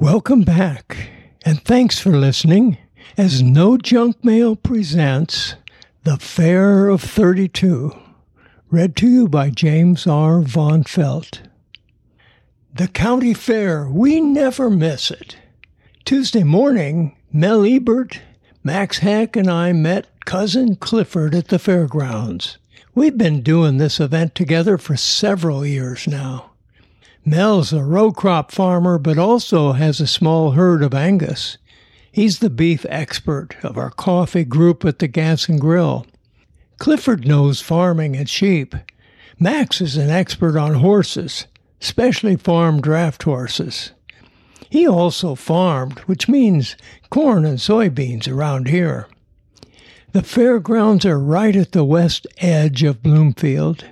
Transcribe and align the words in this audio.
Welcome 0.00 0.42
back, 0.42 1.10
and 1.44 1.60
thanks 1.64 1.98
for 1.98 2.10
listening 2.10 2.78
as 3.16 3.42
No 3.42 3.76
Junk 3.76 4.24
Mail 4.24 4.54
presents 4.54 5.56
The 6.04 6.18
Fair 6.18 6.86
of 6.86 7.02
32, 7.02 7.98
read 8.70 8.94
to 8.94 9.08
you 9.08 9.28
by 9.28 9.50
James 9.50 10.06
R. 10.06 10.40
Von 10.42 10.84
Felt. 10.84 11.42
The 12.72 12.86
county 12.86 13.34
fair, 13.34 13.88
we 13.88 14.20
never 14.20 14.70
miss 14.70 15.10
it. 15.10 15.36
Tuesday 16.04 16.44
morning, 16.44 17.16
Mel 17.32 17.66
Ebert, 17.66 18.20
Max 18.62 18.98
Heck, 18.98 19.34
and 19.34 19.50
I 19.50 19.72
met 19.72 20.24
cousin 20.24 20.76
Clifford 20.76 21.34
at 21.34 21.48
the 21.48 21.58
fairgrounds. 21.58 22.58
We've 22.94 23.18
been 23.18 23.42
doing 23.42 23.78
this 23.78 23.98
event 23.98 24.36
together 24.36 24.78
for 24.78 24.96
several 24.96 25.66
years 25.66 26.06
now. 26.06 26.52
Mel's 27.30 27.72
a 27.72 27.82
row 27.82 28.10
crop 28.10 28.50
farmer, 28.50 28.98
but 28.98 29.18
also 29.18 29.72
has 29.72 30.00
a 30.00 30.06
small 30.06 30.52
herd 30.52 30.82
of 30.82 30.94
Angus. 30.94 31.58
He's 32.10 32.38
the 32.38 32.50
beef 32.50 32.86
expert 32.88 33.56
of 33.62 33.76
our 33.76 33.90
coffee 33.90 34.44
group 34.44 34.84
at 34.84 34.98
the 34.98 35.08
Gas 35.08 35.48
and 35.48 35.60
Grill. 35.60 36.06
Clifford 36.78 37.26
knows 37.26 37.60
farming 37.60 38.16
and 38.16 38.28
sheep. 38.28 38.74
Max 39.38 39.80
is 39.80 39.96
an 39.96 40.10
expert 40.10 40.56
on 40.56 40.74
horses, 40.74 41.46
especially 41.80 42.36
farm 42.36 42.80
draft 42.80 43.22
horses. 43.24 43.92
He 44.70 44.86
also 44.86 45.34
farmed, 45.34 45.98
which 46.00 46.28
means 46.28 46.76
corn 47.10 47.44
and 47.44 47.58
soybeans 47.58 48.26
around 48.26 48.68
here. 48.68 49.06
The 50.12 50.22
fairgrounds 50.22 51.04
are 51.04 51.18
right 51.18 51.54
at 51.54 51.72
the 51.72 51.84
west 51.84 52.26
edge 52.38 52.82
of 52.82 53.02
Bloomfield. 53.02 53.84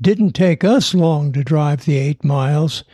Didn't 0.00 0.32
take 0.32 0.62
us 0.62 0.94
long 0.94 1.32
to 1.32 1.42
drive 1.42 1.84
the 1.84 1.96
eight 1.96 2.22
miles. 2.22 2.84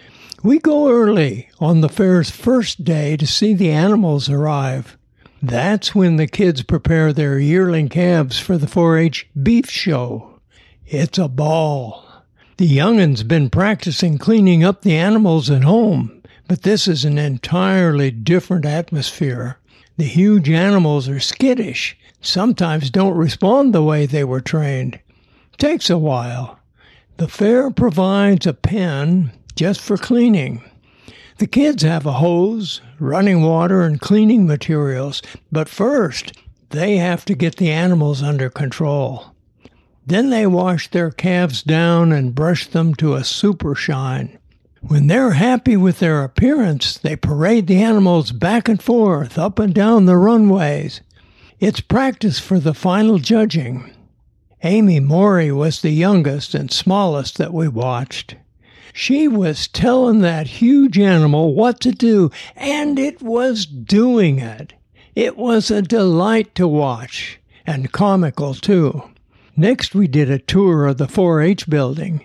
We 0.43 0.59
go 0.59 0.89
early 0.89 1.49
on 1.59 1.81
the 1.81 1.89
fair's 1.89 2.31
first 2.31 2.85
day 2.85 3.17
to 3.17 3.27
see 3.27 3.55
the 3.55 3.71
animals 3.71 4.29
arrive. 4.29 4.97
That's 5.43 5.95
when 5.95 6.17
the 6.17 6.29
kids 6.29 6.63
prepare 6.63 7.13
their 7.13 7.39
yearling 7.39 7.89
calves 7.89 8.39
for 8.39 8.57
the 8.57 8.69
4 8.69 8.99
H 8.99 9.29
beef 9.43 9.69
show. 9.69 10.41
It's 10.87 11.19
a 11.19 11.27
ball. 11.29 12.05
The 12.57 12.67
young'un's 12.67 13.25
been 13.25 13.51
practicing 13.51 14.19
cleaning 14.19 14.63
up 14.63 14.83
the 14.83 14.97
animals 14.97 15.51
at 15.51 15.65
home, 15.65 16.23
but 16.47 16.63
this 16.63 16.87
is 16.87 17.05
an 17.05 17.19
entirely 17.19 18.13
different 18.13 18.65
atmosphere. 18.65 19.59
The 19.97 20.05
huge 20.05 20.49
animals 20.49 21.09
are 21.09 21.21
skittish, 21.21 21.97
sometimes 22.21 22.91
don't 22.91 23.17
respond 23.17 23.73
the 23.73 23.83
way 23.83 24.07
they 24.07 24.23
were 24.23 24.41
trained. 24.41 25.01
Takes 25.59 25.91
a 25.91 25.99
while. 25.99 26.59
The 27.19 27.29
fair 27.29 27.71
provides 27.71 28.47
a 28.47 28.55
pen 28.55 29.33
just 29.55 29.81
for 29.81 29.97
cleaning. 29.97 30.63
The 31.39 31.47
kids 31.47 31.83
have 31.83 32.07
a 32.07 32.13
hose, 32.13 32.81
running 32.99 33.43
water, 33.43 33.83
and 33.83 34.01
cleaning 34.01 34.47
materials, 34.47 35.23
but 35.51 35.69
first 35.69 36.33
they 36.71 36.97
have 36.97 37.25
to 37.27 37.35
get 37.35 37.57
the 37.57 37.71
animals 37.71 38.23
under 38.23 38.49
control. 38.49 39.35
Then 40.07 40.31
they 40.31 40.47
wash 40.47 40.91
their 40.91 41.11
calves 41.11 41.63
down 41.63 42.13
and 42.13 42.35
brush 42.35 42.67
them 42.67 42.95
to 42.97 43.15
a 43.15 43.25
super 43.25 43.75
shine. 43.75 44.39
When 44.81 45.07
they're 45.07 45.33
happy 45.33 45.77
with 45.77 46.01
their 46.01 46.25
appearance, 46.25 46.99
they 46.99 47.15
parade 47.15 47.69
the 47.69 47.81
animals 47.81 48.33
back 48.33 48.69
and 48.69 48.83
forth, 48.83 49.39
up 49.39 49.61
and 49.61 49.73
down 49.73 50.07
the 50.07 50.17
runways. 50.17 51.03
It's 51.61 51.81
practice 51.81 52.41
for 52.41 52.59
the 52.59 52.75
final 52.75 53.19
judging. 53.19 53.93
Amy 54.65 55.01
Morey 55.01 55.51
was 55.51 55.81
the 55.81 55.91
youngest 55.91 56.55
and 56.55 56.71
smallest 56.71 57.37
that 57.37 57.53
we 57.53 57.67
watched. 57.67 58.37
She 58.93 59.27
was 59.27 59.67
telling 59.67 60.21
that 60.21 60.47
huge 60.47 61.01
animal 61.01 61.53
what 61.53 61.81
to 61.81 61.91
do, 61.91 62.31
and 62.55 62.97
it 62.97 63.21
was 63.21 63.67
doing 63.67 64.39
it. 64.39 64.75
It 65.17 65.37
was 65.37 65.71
a 65.71 65.83
delight 65.83 66.55
to 66.55 66.69
watch, 66.69 67.41
and 67.67 67.91
comical 67.91 68.55
too. 68.55 69.11
Next, 69.57 69.97
we 69.97 70.07
did 70.07 70.31
a 70.31 70.39
tour 70.39 70.87
of 70.87 70.97
the 70.97 71.09
4 71.09 71.43
H 71.43 71.69
building. 71.69 72.25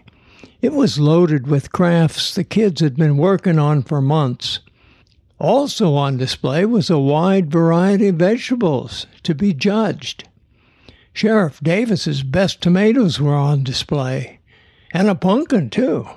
It 0.62 0.74
was 0.74 1.00
loaded 1.00 1.48
with 1.48 1.72
crafts 1.72 2.36
the 2.36 2.44
kids 2.44 2.82
had 2.82 2.96
been 2.96 3.18
working 3.18 3.58
on 3.58 3.82
for 3.82 4.00
months. 4.00 4.60
Also 5.40 5.96
on 5.96 6.18
display 6.18 6.66
was 6.66 6.92
a 6.92 7.00
wide 7.00 7.52
variety 7.52 8.10
of 8.10 8.16
vegetables 8.18 9.08
to 9.24 9.34
be 9.34 9.54
judged. 9.54 10.28
Sheriff 11.18 11.60
Davis's 11.62 12.22
best 12.22 12.62
tomatoes 12.62 13.20
were 13.20 13.34
on 13.34 13.64
display, 13.64 14.38
and 14.94 15.08
a 15.08 15.16
pumpkin, 15.16 15.72
too. 15.72 16.08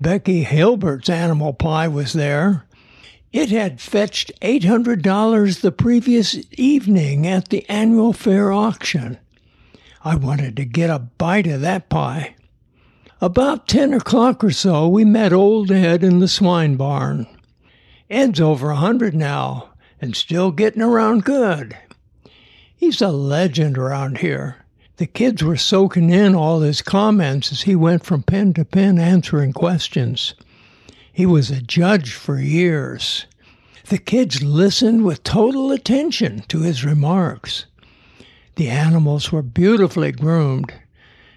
Becky 0.00 0.42
Hilbert's 0.42 1.08
animal 1.08 1.52
pie 1.52 1.86
was 1.86 2.12
there. 2.12 2.66
It 3.32 3.50
had 3.50 3.80
fetched 3.80 4.32
$800 4.40 5.60
the 5.60 5.70
previous 5.70 6.36
evening 6.58 7.24
at 7.24 7.50
the 7.50 7.64
annual 7.68 8.12
fair 8.12 8.50
auction. 8.50 9.16
I 10.02 10.16
wanted 10.16 10.56
to 10.56 10.64
get 10.64 10.90
a 10.90 10.98
bite 10.98 11.46
of 11.46 11.60
that 11.60 11.88
pie. 11.88 12.34
About 13.20 13.68
10 13.68 13.94
o'clock 13.94 14.42
or 14.42 14.50
so, 14.50 14.88
we 14.88 15.04
met 15.04 15.32
old 15.32 15.70
Ed 15.70 16.02
in 16.02 16.18
the 16.18 16.26
swine 16.26 16.74
barn. 16.74 17.28
Ed's 18.10 18.40
over 18.40 18.70
a 18.70 18.74
100 18.74 19.14
now 19.14 19.70
and 20.00 20.16
still 20.16 20.50
getting 20.50 20.82
around 20.82 21.22
good. 21.22 21.76
He's 22.82 23.00
a 23.00 23.12
legend 23.12 23.78
around 23.78 24.18
here. 24.18 24.56
The 24.96 25.06
kids 25.06 25.40
were 25.40 25.56
soaking 25.56 26.10
in 26.10 26.34
all 26.34 26.62
his 26.62 26.82
comments 26.82 27.52
as 27.52 27.62
he 27.62 27.76
went 27.76 28.04
from 28.04 28.24
pen 28.24 28.54
to 28.54 28.64
pen 28.64 28.98
answering 28.98 29.52
questions. 29.52 30.34
He 31.12 31.24
was 31.24 31.48
a 31.48 31.62
judge 31.62 32.12
for 32.12 32.40
years. 32.40 33.26
The 33.88 33.98
kids 33.98 34.42
listened 34.42 35.04
with 35.04 35.22
total 35.22 35.70
attention 35.70 36.40
to 36.48 36.62
his 36.62 36.84
remarks. 36.84 37.66
The 38.56 38.68
animals 38.68 39.30
were 39.30 39.42
beautifully 39.42 40.10
groomed. 40.10 40.74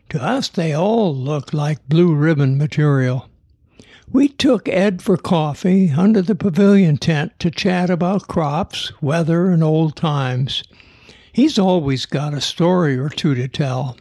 To 0.10 0.24
us, 0.24 0.50
they 0.50 0.74
all 0.74 1.16
looked 1.16 1.54
like 1.54 1.88
blue 1.88 2.16
ribbon 2.16 2.58
material. 2.58 3.30
We 4.12 4.30
took 4.30 4.68
Ed 4.68 5.04
for 5.04 5.16
coffee 5.16 5.92
under 5.92 6.24
the 6.24 6.34
pavilion 6.34 6.98
tent 6.98 7.34
to 7.38 7.52
chat 7.52 7.92
about 7.92 8.28
crops, 8.28 8.92
weather, 9.00 9.52
and 9.52 9.64
old 9.64 9.96
times. 9.96 10.64
He's 11.36 11.60
always 11.60 12.06
got 12.06 12.34
a 12.34 12.40
story 12.40 12.98
or 12.98 13.10
two 13.10 13.36
to 13.36 13.50
tell. 13.50 13.98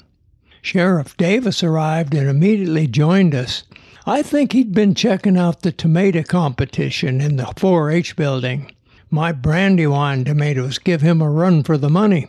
Sheriff 0.63 1.17
Davis 1.17 1.65
arrived 1.65 2.15
and 2.15 2.29
immediately 2.29 2.87
joined 2.87 3.35
us. 3.35 3.65
I 4.07 4.23
think 4.23 4.53
he'd 4.53 4.73
been 4.73 4.95
checking 4.95 5.37
out 5.37 5.63
the 5.63 5.73
tomato 5.73 6.23
competition 6.23 7.21
in 7.21 7.35
the 7.35 7.53
4 7.57 7.91
H 7.91 8.15
building. 8.15 8.71
My 9.11 9.33
brandywine 9.33 10.25
tomatoes 10.25 10.79
give 10.79 11.01
him 11.01 11.21
a 11.21 11.29
run 11.29 11.65
for 11.65 11.77
the 11.77 11.91
money. 11.91 12.29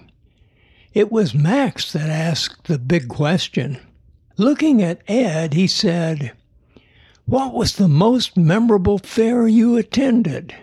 It 0.96 1.12
was 1.12 1.36
Max 1.36 1.94
that 1.94 2.10
asked 2.10 2.64
the 2.64 2.80
big 2.80 3.08
question. 3.08 3.78
Looking 4.38 4.82
at 4.82 5.04
Ed, 5.08 5.54
he 5.54 5.68
said, 5.68 6.32
What 7.28 7.54
was 7.54 7.76
the 7.76 7.88
most 7.88 8.38
memorable 8.38 8.98
fair 8.98 9.48
you 9.48 9.78
attended? 9.78 10.56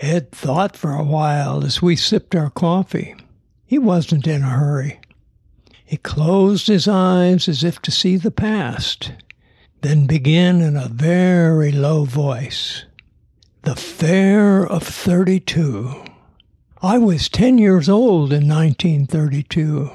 Ed 0.00 0.32
thought 0.32 0.76
for 0.76 0.90
a 0.90 1.04
while 1.04 1.64
as 1.64 1.80
we 1.80 1.94
sipped 1.94 2.34
our 2.34 2.50
coffee. 2.50 3.14
He 3.68 3.78
wasn't 3.78 4.26
in 4.26 4.42
a 4.42 4.48
hurry. 4.48 4.98
He 5.84 5.98
closed 5.98 6.68
his 6.68 6.88
eyes 6.88 7.48
as 7.48 7.62
if 7.62 7.80
to 7.82 7.90
see 7.90 8.16
the 8.16 8.30
past, 8.30 9.12
then 9.82 10.06
began 10.06 10.62
in 10.62 10.74
a 10.74 10.88
very 10.88 11.70
low 11.70 12.04
voice. 12.04 12.86
The 13.62 13.76
Fair 13.76 14.66
of 14.66 14.82
32. 14.82 16.02
I 16.80 16.96
was 16.96 17.28
10 17.28 17.58
years 17.58 17.90
old 17.90 18.32
in 18.32 18.48
1932. 18.48 19.90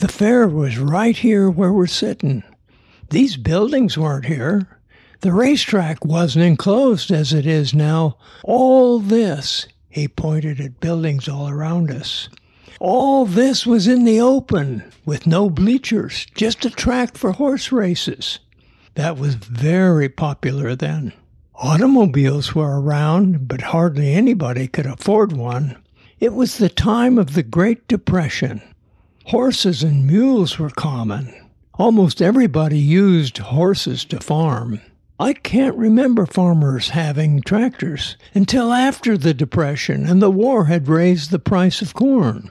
The 0.00 0.08
fair 0.08 0.48
was 0.48 0.76
right 0.78 1.16
here 1.16 1.48
where 1.48 1.72
we're 1.72 1.86
sitting. 1.86 2.42
These 3.10 3.36
buildings 3.36 3.96
weren't 3.96 4.24
here. 4.24 4.80
The 5.20 5.32
racetrack 5.32 6.04
wasn't 6.04 6.46
enclosed 6.46 7.12
as 7.12 7.32
it 7.32 7.46
is 7.46 7.72
now. 7.72 8.16
All 8.42 8.98
this, 8.98 9.68
he 9.88 10.08
pointed 10.08 10.60
at 10.60 10.80
buildings 10.80 11.28
all 11.28 11.48
around 11.48 11.92
us, 11.92 12.28
all 12.82 13.24
this 13.26 13.64
was 13.64 13.86
in 13.86 14.02
the 14.02 14.20
open 14.20 14.82
with 15.06 15.24
no 15.24 15.48
bleachers, 15.48 16.26
just 16.34 16.64
a 16.64 16.70
track 16.70 17.16
for 17.16 17.30
horse 17.30 17.70
races. 17.70 18.40
That 18.96 19.16
was 19.16 19.36
very 19.36 20.08
popular 20.08 20.74
then. 20.74 21.12
Automobiles 21.54 22.56
were 22.56 22.80
around, 22.80 23.46
but 23.46 23.60
hardly 23.60 24.12
anybody 24.12 24.66
could 24.66 24.86
afford 24.86 25.32
one. 25.32 25.76
It 26.18 26.32
was 26.32 26.58
the 26.58 26.68
time 26.68 27.18
of 27.18 27.34
the 27.34 27.44
Great 27.44 27.86
Depression. 27.86 28.60
Horses 29.26 29.84
and 29.84 30.04
mules 30.04 30.58
were 30.58 30.70
common. 30.70 31.32
Almost 31.74 32.20
everybody 32.20 32.80
used 32.80 33.38
horses 33.38 34.04
to 34.06 34.18
farm. 34.18 34.80
I 35.20 35.34
can't 35.34 35.76
remember 35.76 36.26
farmers 36.26 36.88
having 36.88 37.42
tractors 37.42 38.16
until 38.34 38.72
after 38.72 39.16
the 39.16 39.34
Depression 39.34 40.04
and 40.04 40.20
the 40.20 40.32
war 40.32 40.64
had 40.64 40.88
raised 40.88 41.30
the 41.30 41.38
price 41.38 41.80
of 41.80 41.94
corn. 41.94 42.50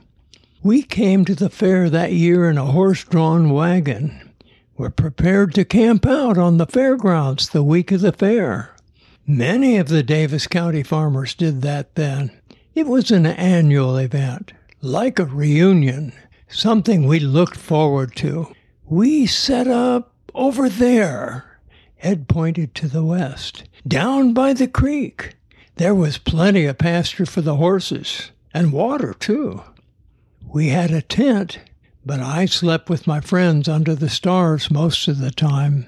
We 0.63 0.83
came 0.83 1.25
to 1.25 1.33
the 1.33 1.49
fair 1.49 1.89
that 1.89 2.11
year 2.11 2.47
in 2.47 2.59
a 2.59 2.65
horse 2.65 3.03
drawn 3.03 3.49
wagon. 3.49 4.31
We're 4.77 4.91
prepared 4.91 5.55
to 5.55 5.65
camp 5.65 6.05
out 6.05 6.37
on 6.37 6.57
the 6.57 6.67
fairgrounds 6.67 7.49
the 7.49 7.63
week 7.63 7.91
of 7.91 8.01
the 8.01 8.11
fair. 8.11 8.75
Many 9.25 9.77
of 9.77 9.87
the 9.87 10.03
Davis 10.03 10.45
County 10.45 10.83
farmers 10.83 11.33
did 11.33 11.63
that 11.63 11.95
then. 11.95 12.31
It 12.75 12.85
was 12.85 13.09
an 13.09 13.25
annual 13.25 13.97
event, 13.97 14.53
like 14.81 15.17
a 15.17 15.25
reunion, 15.25 16.13
something 16.47 17.07
we 17.07 17.19
looked 17.19 17.57
forward 17.57 18.15
to. 18.17 18.53
We 18.85 19.25
set 19.25 19.67
up 19.67 20.13
over 20.35 20.69
there. 20.69 21.59
Ed 22.03 22.27
pointed 22.27 22.75
to 22.75 22.87
the 22.87 23.03
west, 23.03 23.63
down 23.87 24.33
by 24.33 24.53
the 24.53 24.67
creek. 24.67 25.37
There 25.77 25.95
was 25.95 26.19
plenty 26.19 26.65
of 26.65 26.77
pasture 26.77 27.25
for 27.25 27.41
the 27.41 27.55
horses, 27.55 28.29
and 28.53 28.71
water, 28.71 29.15
too. 29.15 29.63
We 30.53 30.67
had 30.67 30.91
a 30.91 31.01
tent, 31.01 31.59
but 32.05 32.19
I 32.19 32.45
slept 32.45 32.89
with 32.89 33.07
my 33.07 33.21
friends 33.21 33.69
under 33.69 33.95
the 33.95 34.09
stars 34.09 34.69
most 34.69 35.07
of 35.07 35.19
the 35.19 35.31
time. 35.31 35.85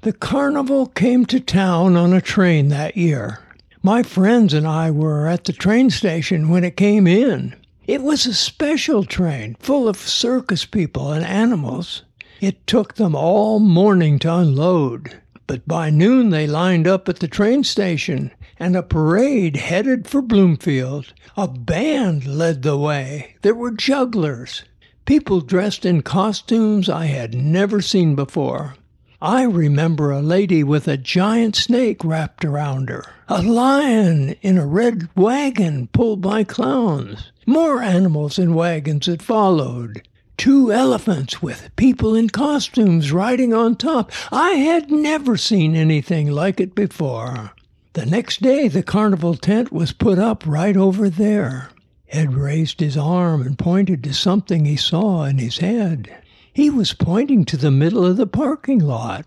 The 0.00 0.14
carnival 0.14 0.86
came 0.86 1.26
to 1.26 1.38
town 1.38 1.94
on 1.94 2.14
a 2.14 2.22
train 2.22 2.68
that 2.68 2.96
year. 2.96 3.40
My 3.82 4.02
friends 4.02 4.54
and 4.54 4.66
I 4.66 4.90
were 4.90 5.28
at 5.28 5.44
the 5.44 5.52
train 5.52 5.90
station 5.90 6.48
when 6.48 6.64
it 6.64 6.78
came 6.78 7.06
in. 7.06 7.54
It 7.86 8.00
was 8.00 8.24
a 8.24 8.32
special 8.32 9.04
train 9.04 9.54
full 9.60 9.86
of 9.86 9.98
circus 9.98 10.64
people 10.64 11.12
and 11.12 11.22
animals. 11.22 12.04
It 12.40 12.66
took 12.66 12.94
them 12.94 13.14
all 13.14 13.58
morning 13.58 14.18
to 14.20 14.34
unload, 14.34 15.20
but 15.46 15.68
by 15.68 15.90
noon 15.90 16.30
they 16.30 16.46
lined 16.46 16.86
up 16.86 17.06
at 17.10 17.18
the 17.18 17.28
train 17.28 17.64
station 17.64 18.30
and 18.64 18.76
a 18.76 18.82
parade 18.82 19.56
headed 19.56 20.08
for 20.08 20.22
Bloomfield. 20.22 21.12
A 21.36 21.46
band 21.46 22.26
led 22.26 22.62
the 22.62 22.78
way. 22.78 23.36
There 23.42 23.54
were 23.54 23.70
jugglers, 23.70 24.64
people 25.04 25.42
dressed 25.42 25.84
in 25.84 26.00
costumes 26.00 26.88
I 26.88 27.04
had 27.04 27.34
never 27.34 27.82
seen 27.82 28.14
before. 28.14 28.76
I 29.20 29.42
remember 29.42 30.10
a 30.10 30.22
lady 30.22 30.64
with 30.64 30.88
a 30.88 30.96
giant 30.96 31.56
snake 31.56 32.02
wrapped 32.02 32.42
around 32.42 32.88
her, 32.88 33.04
a 33.28 33.42
lion 33.42 34.34
in 34.40 34.56
a 34.56 34.66
red 34.66 35.10
wagon 35.14 35.88
pulled 35.88 36.22
by 36.22 36.42
clowns, 36.42 37.32
more 37.44 37.82
animals 37.82 38.38
in 38.38 38.54
wagons 38.54 39.04
that 39.04 39.20
followed, 39.20 40.08
two 40.38 40.72
elephants 40.72 41.42
with 41.42 41.68
people 41.76 42.14
in 42.14 42.30
costumes 42.30 43.12
riding 43.12 43.52
on 43.52 43.76
top. 43.76 44.10
I 44.32 44.52
had 44.52 44.90
never 44.90 45.36
seen 45.36 45.76
anything 45.76 46.30
like 46.30 46.60
it 46.60 46.74
before. 46.74 47.52
The 47.94 48.06
next 48.06 48.42
day, 48.42 48.66
the 48.66 48.82
carnival 48.82 49.36
tent 49.36 49.72
was 49.72 49.92
put 49.92 50.18
up 50.18 50.44
right 50.44 50.76
over 50.76 51.08
there. 51.08 51.70
Ed 52.08 52.34
raised 52.34 52.80
his 52.80 52.96
arm 52.96 53.40
and 53.40 53.56
pointed 53.56 54.02
to 54.02 54.12
something 54.12 54.64
he 54.64 54.74
saw 54.74 55.22
in 55.22 55.38
his 55.38 55.58
head. 55.58 56.12
He 56.52 56.70
was 56.70 56.92
pointing 56.92 57.44
to 57.44 57.56
the 57.56 57.70
middle 57.70 58.04
of 58.04 58.16
the 58.16 58.26
parking 58.26 58.80
lot. 58.80 59.26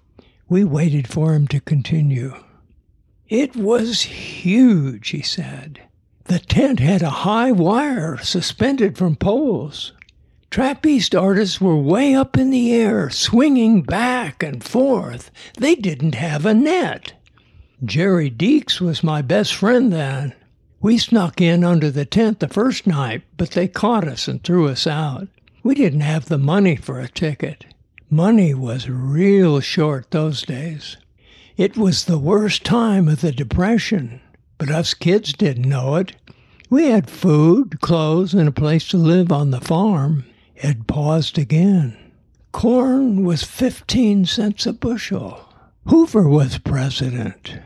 We 0.50 0.66
waited 0.66 1.08
for 1.08 1.34
him 1.34 1.48
to 1.48 1.62
continue. 1.62 2.36
It 3.30 3.56
was 3.56 4.02
huge, 4.02 5.10
he 5.10 5.22
said. 5.22 5.82
The 6.26 6.40
tent 6.40 6.82
had 6.82 7.02
a 7.02 7.10
high 7.10 7.54
wire 7.54 8.18
suspended 8.18 8.98
from 8.98 9.16
poles. 9.16 9.94
Trapeze 10.52 11.14
artists 11.14 11.62
were 11.62 11.78
way 11.78 12.14
up 12.14 12.38
in 12.38 12.50
the 12.50 12.74
air, 12.74 13.10
swinging 13.10 13.84
back 13.84 14.44
and 14.44 14.62
forth. 14.62 15.32
They 15.58 15.76
didn't 15.76 16.16
have 16.16 16.46
a 16.46 16.54
net. 16.54 17.14
Jerry 17.86 18.32
Deeks 18.32 18.82
was 18.82 19.04
my 19.04 19.22
best 19.22 19.54
friend 19.54 19.94
then. 19.94 20.34
We 20.82 20.98
snuck 20.98 21.40
in 21.40 21.64
under 21.64 21.92
the 21.92 22.06
tent 22.06 22.40
the 22.40 22.48
first 22.48 22.88
night, 22.88 23.22
but 23.38 23.52
they 23.52 23.68
caught 23.68 24.08
us 24.08 24.28
and 24.28 24.44
threw 24.44 24.68
us 24.68 24.88
out. 24.88 25.28
We 25.62 25.76
didn't 25.76 26.02
have 26.02 26.26
the 26.26 26.40
money 26.40 26.76
for 26.76 27.00
a 27.00 27.08
ticket. 27.08 27.66
Money 28.10 28.56
was 28.56 28.90
real 28.90 29.60
short 29.60 30.10
those 30.10 30.42
days. 30.42 30.98
It 31.56 31.78
was 31.78 32.06
the 32.06 32.18
worst 32.18 32.64
time 32.64 33.08
of 33.08 33.22
the 33.22 33.32
Depression, 33.32 34.22
but 34.58 34.72
us 34.72 34.96
kids 34.96 35.32
didn't 35.34 35.70
know 35.70 35.98
it. 35.98 36.16
We 36.72 36.86
had 36.86 37.12
food, 37.12 37.80
clothes, 37.80 38.34
and 38.34 38.48
a 38.48 38.52
place 38.52 38.88
to 38.88 38.98
live 38.98 39.32
on 39.32 39.52
the 39.52 39.62
farm. 39.62 40.26
Ed 40.58 40.88
paused 40.88 41.38
again. 41.38 41.96
Corn 42.52 43.24
was 43.24 43.44
15 43.44 44.26
cents 44.26 44.66
a 44.66 44.74
bushel. 44.74 45.48
Hoover 45.86 46.28
was 46.28 46.58
president. 46.58 47.60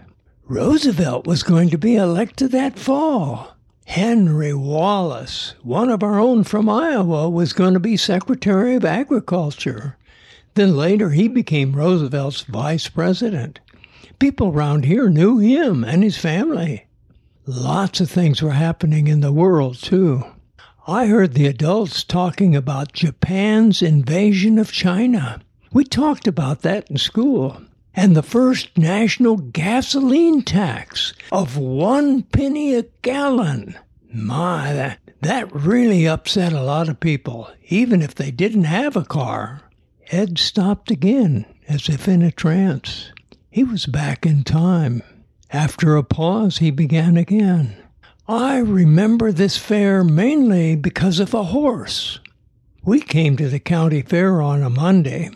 Roosevelt 0.48 1.28
was 1.28 1.44
going 1.44 1.70
to 1.70 1.78
be 1.78 1.96
elected 1.96 2.52
that 2.52 2.78
fall. 2.78 3.56
Henry 3.86 4.54
Wallace, 4.54 5.54
one 5.62 5.90
of 5.90 6.04
our 6.04 6.20
own 6.20 6.44
from 6.44 6.68
Iowa, 6.68 7.30
was 7.30 7.54
going 7.54 7.74
to 7.74 7.80
be 7.80 7.96
Secretary 7.96 8.76
of 8.76 8.84
Agriculture. 8.84 9.98
Then 10.56 10.76
later 10.76 11.12
he 11.12 11.28
became 11.28 11.76
Roosevelt's 11.76 12.42
vice 12.42 12.90
president. 12.90 13.60
People 14.20 14.50
around 14.50 14.86
here 14.86 15.10
knew 15.10 15.38
him 15.38 15.84
and 15.84 16.04
his 16.04 16.18
family. 16.18 16.86
Lots 17.46 18.02
of 18.02 18.10
things 18.10 18.42
were 18.42 18.52
happening 18.52 19.08
in 19.08 19.22
the 19.22 19.32
world, 19.32 19.78
too. 19.82 20.24
I 20.88 21.06
heard 21.06 21.34
the 21.34 21.48
adults 21.48 22.04
talking 22.04 22.56
about 22.56 22.94
Japan's 22.94 23.82
invasion 23.82 24.58
of 24.58 24.72
China. 24.72 25.42
We 25.72 25.84
talked 25.84 26.28
about 26.28 26.62
that 26.64 26.90
in 26.90 26.98
school 26.98 27.62
and 27.96 28.16
the 28.16 28.24
first 28.24 28.78
national 28.78 29.38
gasoline 29.38 30.42
tax 30.42 31.14
of 31.32 31.58
one 31.58 32.24
penny 32.24 32.76
a 32.76 32.84
gallon. 33.02 33.78
My, 34.14 34.74
that, 34.74 35.00
that 35.22 35.54
really 35.54 36.08
upset 36.08 36.54
a 36.54 36.64
lot 36.64 36.90
of 36.90 37.00
people, 37.00 37.50
even 37.70 38.02
if 38.02 38.16
they 38.16 38.32
didn't 38.32 38.66
have 38.66 38.96
a 38.96 39.06
car. 39.06 39.62
Ed 40.10 40.38
stopped 40.38 40.92
again, 40.92 41.46
as 41.68 41.88
if 41.88 42.08
in 42.08 42.22
a 42.22 42.32
trance. 42.32 43.12
He 43.50 43.64
was 43.64 43.86
back 43.86 44.26
in 44.26 44.44
time. 44.44 45.02
After 45.50 45.96
a 45.96 46.04
pause, 46.04 46.58
he 46.58 46.72
began 46.72 47.18
again. 47.18 47.76
I 48.28 48.60
remember 48.60 49.32
this 49.32 49.58
fair 49.58 50.04
mainly 50.04 50.76
because 50.76 51.20
of 51.20 51.34
a 51.34 51.44
horse. 51.44 52.20
We 52.84 53.02
came 53.02 53.38
to 53.38 53.50
the 53.50 53.60
county 53.60 54.02
fair 54.02 54.42
on 54.42 54.64
a 54.64 54.70
Monday, 54.70 55.32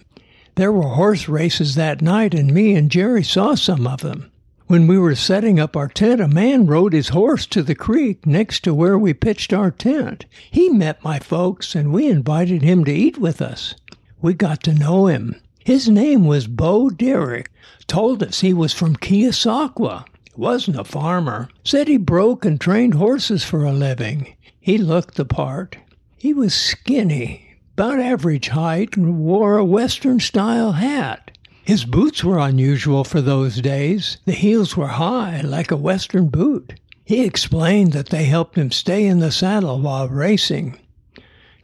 there 0.56 0.72
were 0.72 0.90
horse 0.90 1.28
races 1.28 1.76
that 1.76 2.02
night, 2.02 2.34
and 2.34 2.54
me 2.54 2.76
and 2.76 2.90
Jerry 2.90 3.24
saw 3.24 3.56
some 3.56 3.86
of 3.86 4.02
them. 4.02 4.32
When 4.68 4.88
we 4.88 4.98
were 4.98 5.14
setting 5.14 5.60
up 5.60 5.76
our 5.78 5.88
tent, 5.88 6.20
a 6.20 6.28
man 6.28 6.66
rode 6.66 6.94
his 6.94 7.10
horse 7.10 7.46
to 7.48 7.62
the 7.62 7.76
creek 7.76 8.26
next 8.26 8.64
to 8.64 8.74
where 8.74 8.98
we 8.98 9.14
pitched 9.14 9.54
our 9.54 9.70
tent. 9.70 10.26
He 10.50 10.70
met 10.70 11.04
my 11.04 11.20
folks, 11.20 11.76
and 11.76 11.94
we 11.94 12.08
invited 12.08 12.64
him 12.64 12.84
to 12.86 12.92
eat 12.92 13.20
with 13.20 13.42
us. 13.42 13.76
We 14.22 14.34
got 14.34 14.64
to 14.64 14.74
know 14.74 15.06
him. 15.06 15.40
His 15.64 15.88
name 15.88 16.26
was 16.26 16.48
Bo 16.48 16.90
Derrick. 16.90 17.52
Told 17.86 18.24
us 18.24 18.42
he 18.42 18.54
was 18.54 18.74
from 18.74 18.96
Keosauqua. 18.96 20.06
Wasn't 20.36 20.80
a 20.80 20.84
farmer. 20.84 21.50
Said 21.64 21.88
he 21.88 21.98
broke 21.98 22.44
and 22.44 22.60
trained 22.60 22.96
horses 22.96 23.44
for 23.44 23.64
a 23.64 23.72
living. 23.72 24.36
He 24.60 24.80
looked 24.80 25.16
the 25.16 25.26
part. 25.26 25.78
He 26.18 26.34
was 26.34 26.56
skinny, 26.56 27.45
about 27.78 28.00
average 28.00 28.48
height, 28.48 28.96
and 28.96 29.20
wore 29.20 29.58
a 29.58 29.66
Western 29.66 30.18
style 30.18 30.72
hat. 30.72 31.38
His 31.62 31.84
boots 31.84 32.24
were 32.24 32.40
unusual 32.40 33.04
for 33.04 33.20
those 33.20 33.60
days. 33.60 34.16
The 34.24 34.32
heels 34.32 34.78
were 34.78 34.88
high, 34.88 35.42
like 35.42 35.72
a 35.72 35.76
Western 35.76 36.30
boot. 36.30 36.76
He 37.04 37.26
explained 37.26 37.92
that 37.92 38.12
they 38.12 38.24
helped 38.24 38.58
him 38.58 38.72
stay 38.72 39.06
in 39.06 39.20
the 39.20 39.30
saddle 39.30 39.82
while 39.82 40.08
racing. 40.08 40.80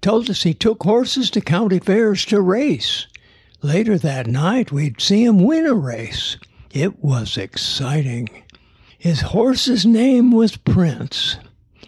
Told 0.01 0.29
us 0.29 0.43
he 0.43 0.53
took 0.53 0.83
horses 0.83 1.29
to 1.29 1.39
county 1.39 1.79
fairs 1.79 2.25
to 2.25 2.41
race. 2.41 3.07
Later 3.61 3.97
that 3.97 4.27
night, 4.27 4.69
we'd 4.69 4.99
see 4.99 5.23
him 5.23 5.41
win 5.41 5.65
a 5.65 5.73
race. 5.73 6.35
It 6.73 7.01
was 7.01 7.37
exciting. 7.37 8.27
His 8.97 9.21
horse's 9.21 9.85
name 9.85 10.33
was 10.33 10.57
Prince, 10.57 11.37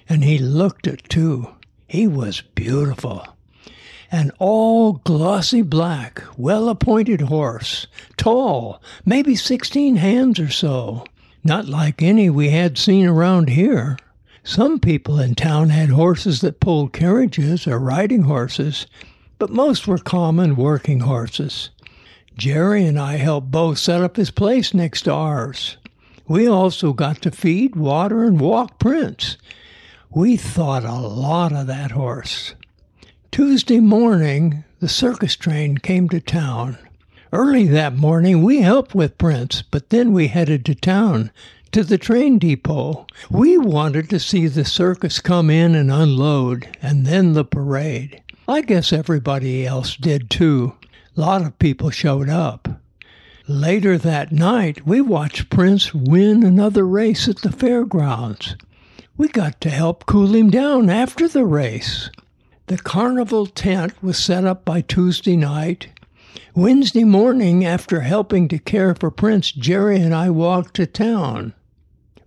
and 0.08 0.24
he 0.24 0.38
looked 0.38 0.88
it 0.88 1.04
too. 1.10 1.50
He 1.90 2.08
was 2.08 2.40
beautiful 2.56 3.28
an 4.14 4.32
all 4.38 4.94
glossy 5.06 5.64
black, 5.64 6.22
well 6.38 6.70
appointed 6.70 7.20
horse, 7.20 7.88
tall, 8.16 8.80
maybe 9.04 9.34
sixteen 9.36 9.96
hands 9.96 10.40
or 10.40 10.52
so, 10.52 11.04
not 11.44 11.68
like 11.68 12.04
any 12.04 12.30
we 12.30 12.50
had 12.50 12.78
seen 12.78 13.08
around 13.08 13.50
here. 13.50 13.98
Some 14.44 14.80
people 14.80 15.20
in 15.20 15.34
town 15.34 15.70
had 15.70 15.90
horses 15.90 16.42
that 16.42 16.60
pulled 16.60 16.94
carriages 16.94 17.66
or 17.66 17.80
riding 17.80 18.22
horses, 18.22 18.86
but 19.40 19.50
most 19.50 19.88
were 19.88 19.98
common 19.98 20.56
working 20.56 21.00
horses. 21.00 21.72
Jerry 22.38 22.86
and 22.86 23.00
I 23.00 23.16
helped 23.16 23.50
Bo 23.50 23.74
set 23.74 24.04
up 24.04 24.18
his 24.18 24.30
place 24.30 24.76
next 24.76 25.02
to 25.04 25.12
ours. 25.12 25.78
We 26.28 26.48
also 26.48 26.94
got 26.94 27.20
to 27.24 27.32
feed, 27.32 27.76
water, 27.76 28.24
and 28.26 28.40
walk 28.40 28.78
Prince. 28.78 29.38
We 30.12 30.38
thought 30.38 30.86
a 30.86 30.94
lot 30.94 31.52
of 31.52 31.66
that 31.66 31.90
horse. 31.92 32.54
Tuesday 33.34 33.80
morning, 33.80 34.64
the 34.80 34.88
circus 34.88 35.36
train 35.36 35.80
came 35.80 36.08
to 36.08 36.20
town. 36.20 36.78
Early 37.32 37.66
that 37.66 37.96
morning, 37.96 38.44
we 38.44 38.62
helped 38.62 38.94
with 38.94 39.18
Prince, 39.18 39.64
but 39.64 39.90
then 39.90 40.14
we 40.14 40.28
headed 40.28 40.64
to 40.66 40.76
town, 40.76 41.32
to 41.72 41.84
the 41.84 41.98
train 41.98 42.38
depot. 42.38 43.08
We 43.32 43.58
wanted 43.58 44.08
to 44.12 44.20
see 44.20 44.46
the 44.46 44.64
circus 44.64 45.20
come 45.20 45.50
in 45.50 45.74
and 45.74 45.92
unload, 45.92 46.78
and 46.80 47.08
then 47.08 47.34
the 47.34 47.44
parade. 47.44 48.22
I 48.48 48.62
guess 48.62 48.94
everybody 48.94 49.66
else 49.66 49.96
did 49.96 50.30
too. 50.30 50.76
A 51.18 51.20
lot 51.20 51.42
of 51.42 51.58
people 51.58 51.90
showed 51.90 52.30
up. 52.30 52.68
Later 53.48 53.98
that 53.98 54.32
night, 54.32 54.86
we 54.86 55.02
watched 55.02 55.50
Prince 55.50 55.92
win 55.92 56.44
another 56.44 56.86
race 56.86 57.28
at 57.28 57.38
the 57.38 57.52
fairgrounds. 57.52 58.56
We 59.18 59.28
got 59.28 59.60
to 59.62 59.72
help 59.72 60.06
cool 60.06 60.36
him 60.36 60.52
down 60.52 60.88
after 60.88 61.28
the 61.28 61.46
race. 61.46 62.12
The 62.74 62.82
carnival 62.82 63.46
tent 63.46 63.94
was 64.02 64.18
set 64.18 64.46
up 64.46 64.66
by 64.66 64.82
Tuesday 64.82 65.36
night. 65.36 65.90
Wednesday 66.56 67.04
morning, 67.04 67.64
after 67.64 68.00
helping 68.00 68.48
to 68.48 68.58
care 68.58 68.96
for 68.96 69.12
Prince, 69.12 69.52
Jerry 69.52 69.98
and 69.98 70.12
I 70.12 70.32
walked 70.32 70.74
to 70.78 70.88
town. 70.88 71.54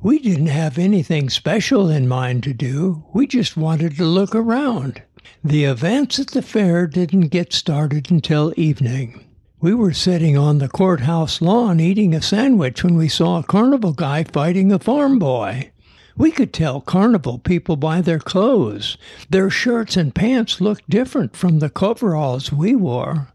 We 0.00 0.20
didn't 0.20 0.46
have 0.46 0.78
anything 0.78 1.30
special 1.30 1.90
in 1.90 2.06
mind 2.06 2.44
to 2.44 2.54
do, 2.54 3.06
we 3.12 3.26
just 3.26 3.56
wanted 3.56 3.96
to 3.96 4.04
look 4.04 4.36
around. 4.36 5.02
The 5.42 5.64
events 5.64 6.20
at 6.20 6.28
the 6.28 6.42
fair 6.42 6.86
didn't 6.86 7.32
get 7.32 7.52
started 7.52 8.08
until 8.12 8.54
evening. 8.56 9.24
We 9.60 9.74
were 9.74 9.92
sitting 9.92 10.38
on 10.38 10.58
the 10.58 10.68
courthouse 10.68 11.42
lawn 11.42 11.80
eating 11.80 12.14
a 12.14 12.22
sandwich 12.22 12.84
when 12.84 12.94
we 12.94 13.08
saw 13.08 13.40
a 13.40 13.42
carnival 13.42 13.94
guy 13.94 14.22
fighting 14.22 14.70
a 14.70 14.78
farm 14.78 15.18
boy. 15.18 15.72
We 16.18 16.30
could 16.30 16.52
tell 16.52 16.80
carnival 16.80 17.38
people 17.38 17.76
by 17.76 18.00
their 18.00 18.18
clothes. 18.18 18.96
Their 19.28 19.50
shirts 19.50 19.96
and 19.96 20.14
pants 20.14 20.60
looked 20.60 20.88
different 20.88 21.36
from 21.36 21.58
the 21.58 21.68
coveralls 21.68 22.50
we 22.50 22.74
wore. 22.74 23.28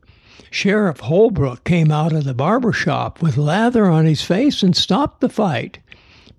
Sheriff 0.49 0.99
Holbrook 1.01 1.63
came 1.63 1.91
out 1.91 2.11
of 2.11 2.23
the 2.23 2.33
barber 2.33 2.73
shop 2.73 3.21
with 3.21 3.37
lather 3.37 3.85
on 3.85 4.05
his 4.05 4.23
face 4.23 4.63
and 4.63 4.75
stopped 4.75 5.21
the 5.21 5.29
fight. 5.29 5.77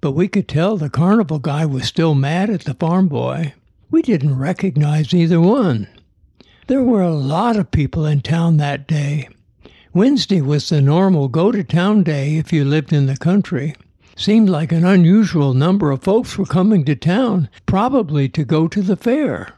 But 0.01 0.13
we 0.13 0.27
could 0.27 0.49
tell 0.49 0.77
the 0.77 0.91
carnival 0.91 1.39
guy 1.39 1.65
was 1.65 1.85
still 1.85 2.15
mad 2.15 2.51
at 2.51 2.65
the 2.65 2.75
farm 2.75 3.07
boy. 3.07 3.55
We 3.91 4.03
didn't 4.03 4.39
recognize 4.39 5.15
either 5.15 5.41
one. 5.41 5.87
There 6.67 6.83
were 6.83 7.03
a 7.03 7.15
lot 7.15 7.57
of 7.57 7.71
people 7.71 8.05
in 8.05 8.21
town 8.21 8.57
that 8.57 8.89
day. 8.89 9.29
Wednesday 9.95 10.41
was 10.41 10.69
the 10.69 10.81
normal 10.81 11.29
go 11.29 11.53
to 11.53 11.63
town 11.63 12.03
day 12.03 12.37
if 12.37 12.53
you 12.53 12.65
lived 12.65 12.93
in 12.93 13.07
the 13.07 13.17
country. 13.17 13.75
Seemed 14.17 14.49
like 14.49 14.73
an 14.73 14.85
unusual 14.85 15.55
number 15.55 15.91
of 15.91 16.03
folks 16.03 16.37
were 16.37 16.47
coming 16.47 16.85
to 16.85 16.95
town, 16.95 17.49
probably 17.67 18.29
to 18.31 18.45
go 18.45 18.69
to 18.69 18.83
the 18.83 18.97
fair. 18.97 19.55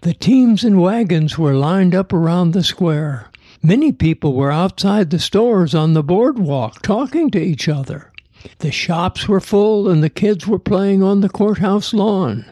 The 0.00 0.14
teams 0.14 0.64
and 0.64 0.80
wagons 0.80 1.38
were 1.38 1.54
lined 1.54 1.94
up 1.94 2.12
around 2.12 2.52
the 2.52 2.64
square. 2.64 3.30
Many 3.62 3.92
people 3.92 4.34
were 4.34 4.50
outside 4.50 5.10
the 5.10 5.20
stores 5.20 5.74
on 5.74 5.92
the 5.92 6.02
boardwalk 6.02 6.82
talking 6.82 7.30
to 7.30 7.40
each 7.40 7.68
other. 7.68 8.10
The 8.58 8.72
shops 8.72 9.28
were 9.28 9.40
full 9.40 9.88
and 9.88 10.02
the 10.02 10.10
kids 10.10 10.46
were 10.46 10.58
playing 10.58 11.02
on 11.02 11.20
the 11.20 11.28
courthouse 11.28 11.94
lawn. 11.94 12.44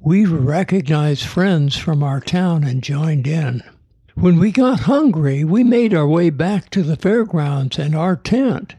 We 0.00 0.24
recognized 0.24 1.24
friends 1.24 1.76
from 1.76 2.02
our 2.02 2.20
town 2.20 2.62
and 2.62 2.82
joined 2.82 3.26
in. 3.26 3.62
When 4.14 4.38
we 4.38 4.52
got 4.52 4.80
hungry, 4.80 5.42
we 5.42 5.64
made 5.64 5.94
our 5.94 6.06
way 6.06 6.30
back 6.30 6.70
to 6.70 6.82
the 6.82 6.96
fairgrounds 6.96 7.78
and 7.78 7.94
our 7.94 8.14
tent. 8.14 8.74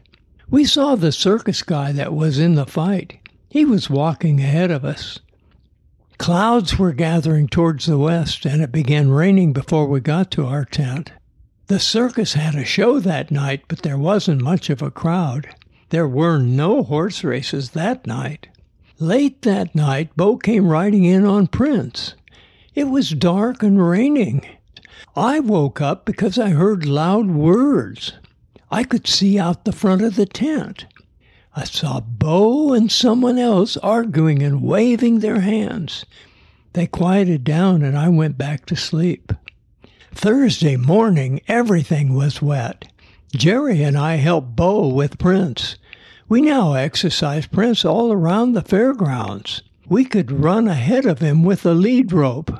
We 0.50 0.64
saw 0.64 0.94
the 0.94 1.12
circus 1.12 1.62
guy 1.62 1.92
that 1.92 2.12
was 2.12 2.38
in 2.38 2.54
the 2.54 2.66
fight. 2.66 3.18
He 3.48 3.64
was 3.64 3.88
walking 3.88 4.40
ahead 4.40 4.70
of 4.70 4.84
us. 4.84 5.20
Clouds 6.18 6.78
were 6.78 6.92
gathering 6.92 7.48
towards 7.48 7.86
the 7.86 7.98
west, 7.98 8.44
and 8.44 8.62
it 8.62 8.70
began 8.70 9.10
raining 9.10 9.52
before 9.52 9.86
we 9.86 10.00
got 10.00 10.30
to 10.32 10.46
our 10.46 10.64
tent. 10.64 11.12
The 11.66 11.78
circus 11.78 12.34
had 12.34 12.54
a 12.54 12.64
show 12.64 13.00
that 13.00 13.30
night, 13.30 13.64
but 13.68 13.80
there 13.82 13.98
wasn't 13.98 14.42
much 14.42 14.70
of 14.70 14.82
a 14.82 14.90
crowd. 14.90 15.48
There 15.88 16.08
were 16.08 16.38
no 16.38 16.82
horse 16.82 17.24
races 17.24 17.70
that 17.70 18.06
night. 18.06 18.48
Late 18.98 19.42
that 19.42 19.74
night, 19.74 20.10
Bo 20.16 20.36
came 20.36 20.68
riding 20.68 21.04
in 21.04 21.24
on 21.24 21.46
Prince. 21.46 22.14
It 22.74 22.84
was 22.84 23.10
dark 23.10 23.62
and 23.62 23.84
raining. 23.84 24.46
I 25.16 25.40
woke 25.40 25.80
up 25.80 26.04
because 26.04 26.38
I 26.38 26.50
heard 26.50 26.86
loud 26.86 27.30
words. 27.30 28.12
I 28.74 28.82
could 28.82 29.06
see 29.06 29.38
out 29.38 29.64
the 29.64 29.70
front 29.70 30.02
of 30.02 30.16
the 30.16 30.26
tent. 30.26 30.86
I 31.54 31.62
saw 31.62 32.00
Bo 32.00 32.72
and 32.72 32.90
someone 32.90 33.38
else 33.38 33.76
arguing 33.76 34.42
and 34.42 34.64
waving 34.64 35.20
their 35.20 35.42
hands. 35.42 36.04
They 36.72 36.88
quieted 36.88 37.44
down 37.44 37.84
and 37.84 37.96
I 37.96 38.08
went 38.08 38.36
back 38.36 38.66
to 38.66 38.74
sleep. 38.74 39.32
Thursday 40.12 40.74
morning, 40.76 41.40
everything 41.46 42.14
was 42.14 42.42
wet. 42.42 42.86
Jerry 43.32 43.80
and 43.84 43.96
I 43.96 44.16
helped 44.16 44.56
Bo 44.56 44.88
with 44.88 45.20
Prince. 45.20 45.76
We 46.28 46.40
now 46.40 46.72
exercise 46.72 47.46
Prince 47.46 47.84
all 47.84 48.10
around 48.10 48.54
the 48.54 48.62
fairgrounds. 48.62 49.62
We 49.86 50.04
could 50.04 50.32
run 50.32 50.66
ahead 50.66 51.06
of 51.06 51.20
him 51.20 51.44
with 51.44 51.64
a 51.64 51.74
lead 51.74 52.12
rope. 52.12 52.50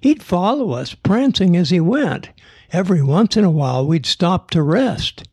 He'd 0.00 0.22
follow 0.22 0.70
us, 0.70 0.94
prancing 0.94 1.58
as 1.58 1.68
he 1.68 1.78
went. 1.78 2.30
Every 2.72 3.02
once 3.02 3.36
in 3.36 3.44
a 3.44 3.50
while, 3.50 3.86
we'd 3.86 4.06
stop 4.06 4.50
to 4.52 4.62
rest. 4.62 5.28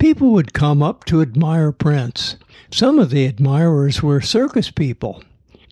People 0.00 0.30
would 0.32 0.54
come 0.54 0.82
up 0.82 1.04
to 1.04 1.20
admire 1.20 1.72
Prince. 1.72 2.36
Some 2.70 2.98
of 2.98 3.10
the 3.10 3.26
admirers 3.26 4.02
were 4.02 4.22
circus 4.22 4.70
people. 4.70 5.22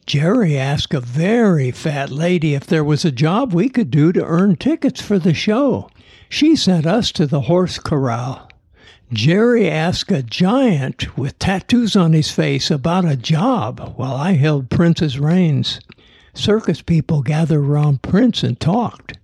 Jerry 0.04 0.54
asked 0.58 0.92
a 0.92 1.00
very 1.00 1.70
fat 1.70 2.11
lady 2.11 2.52
if 2.54 2.66
there 2.66 2.85
was 2.85 3.06
a 3.06 3.11
job 3.11 3.54
we 3.54 3.70
could 3.70 3.90
do 3.90 4.12
to 4.12 4.23
earn 4.23 4.56
tickets 4.56 5.00
for 5.00 5.18
the 5.18 5.32
show. 5.32 5.88
She 6.28 6.56
sent 6.56 6.85
us 6.85 7.11
to 7.12 7.26
the 7.26 7.40
horse 7.42 7.78
corral. 7.78 8.50
Jerry 9.11 9.66
asked 9.66 10.12
a 10.12 10.23
giant 10.23 11.16
with 11.16 11.38
tattoos 11.38 11.97
on 11.97 12.12
his 12.12 12.30
face 12.30 12.70
about 12.70 13.06
a 13.06 13.16
job 13.16 13.94
while 13.97 14.14
I 14.14 14.32
held 14.32 14.68
Prince's 14.68 15.18
reins. 15.18 15.80
Circus 16.35 16.82
people 16.82 17.23
gathered 17.23 17.64
around 17.64 18.02
Prince 18.02 18.42
and 18.42 18.61
talked. 18.61 19.16